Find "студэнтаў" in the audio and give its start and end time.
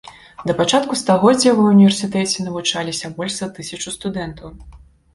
4.01-4.61